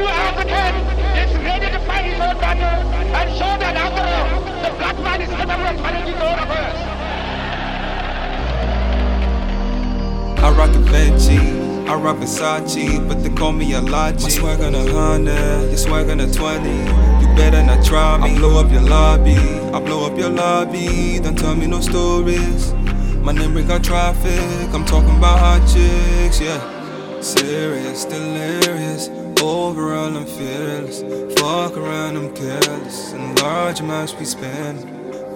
[0.00, 0.74] that new African
[1.18, 5.20] is ready to fight his own battle and show that after all, the black man
[5.22, 6.76] is capable of challenging all of us.
[10.42, 14.22] I rock a Benji, I rock Versace, but they call me a Lachi.
[14.22, 16.78] My swag on a hundred, your swag on a twenty.
[17.20, 18.30] You better not try me.
[18.30, 21.18] I blow up your lobby, I blow up your lobby.
[21.20, 22.72] Don't tell me no stories.
[23.20, 24.72] My name bring out traffic.
[24.72, 27.20] I'm talking about hot chicks, yeah.
[27.20, 29.10] Serious, delirious.
[29.42, 31.00] Overall, I'm fearless.
[31.40, 33.12] Fuck around, I'm careless.
[33.12, 34.84] And large amounts we spend.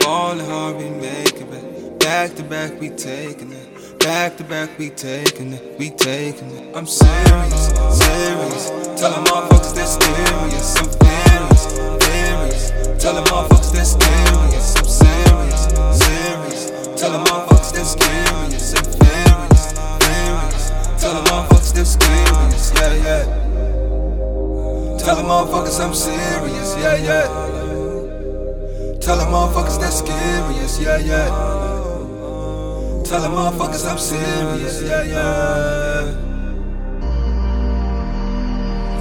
[0.00, 1.98] Ballin' hard, we making it.
[2.00, 3.98] Back to back, we taking it.
[4.00, 5.78] Back to back, we taking it.
[5.78, 6.76] We taking it.
[6.76, 8.68] I'm serious, serious.
[9.00, 10.76] Tell them motherfuckers they're serious.
[10.76, 11.64] I'm furious,
[12.04, 13.02] furious.
[13.02, 14.76] Tell them motherfuckers they're serious.
[14.76, 15.62] I'm serious,
[16.04, 17.00] serious.
[17.00, 18.74] Tell them motherfuckers they're serious.
[18.74, 19.72] I'm furious,
[20.04, 21.00] furious.
[21.00, 22.72] Tell them motherfuckers they're serious.
[22.74, 23.43] Yeah, yeah.
[25.04, 26.76] Tell them motherfuckers I'm serious.
[26.76, 27.26] Yeah, yeah.
[29.00, 30.80] Tell them motherfuckers they're serious.
[30.80, 31.28] Yeah, yeah.
[33.04, 36.14] Tell them motherfuckers I'm serious, yeah, yeah.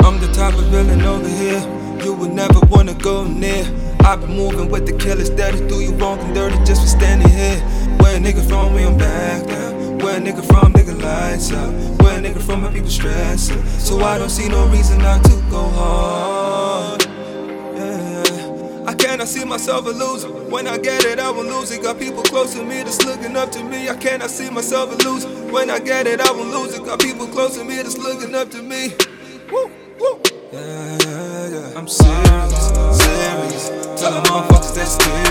[0.06, 3.64] I'm the type of villain over here you would never wanna go near.
[4.02, 7.30] I've been moving with the killers that do you wrong and dirty just for standing
[7.30, 7.60] here.
[8.00, 9.53] Where a nigga from, we on back.
[10.14, 11.72] Where a nigga from, nigga lights out.
[12.04, 13.66] Where a nigga from, my people stressing.
[13.80, 17.04] So I don't see no reason not to go hard.
[17.76, 18.86] Yeah.
[18.86, 20.28] I cannot see myself a loser.
[20.28, 21.82] When I get it, I will lose it.
[21.82, 23.90] Got people close to me that's looking up to me.
[23.90, 25.30] I cannot see myself a loser.
[25.52, 26.86] When I get it, I will lose it.
[26.86, 28.94] Got people close to me that's looking up to me.
[29.52, 30.22] Woo, woo.
[30.52, 31.74] Yeah, yeah, yeah.
[31.76, 32.68] I'm serious,
[33.02, 33.70] serious.
[34.00, 35.23] Tell them motherfuckers they're serious.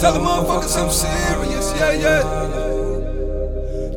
[0.00, 1.72] Tell them motherfuckers I'm serious.
[1.76, 2.22] Yeah, yeah.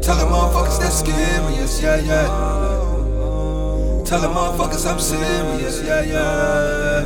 [0.02, 1.82] Tell them motherfuckers they're serious.
[1.82, 2.62] Yeah, yeah.
[4.12, 7.06] Tell them motherfuckers I'm serious, yeah, yeah.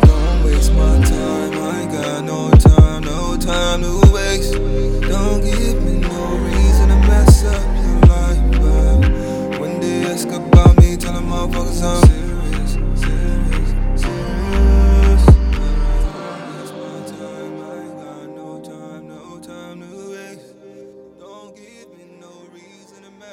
[0.00, 4.54] Don't waste my time, I got no time, no time to waste.
[4.54, 10.78] Don't give me no reason to mess up your life, but when they ask about
[10.78, 12.35] me, tell motherfuckers I'm serious,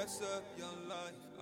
[0.04, 1.33] mess up your life.